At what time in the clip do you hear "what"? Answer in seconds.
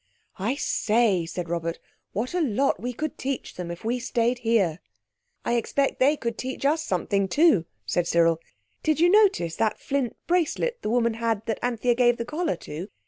2.11-2.33